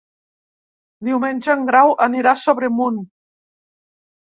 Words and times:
Diumenge 1.09 1.51
en 1.57 1.67
Grau 1.69 1.95
anirà 2.07 2.33
a 2.33 2.41
Sobremunt. 2.47 3.01